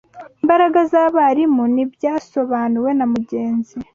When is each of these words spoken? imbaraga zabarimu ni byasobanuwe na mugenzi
imbaraga 0.41 0.79
zabarimu 0.91 1.63
ni 1.73 1.83
byasobanuwe 1.93 2.89
na 2.97 3.05
mugenzi 3.13 3.75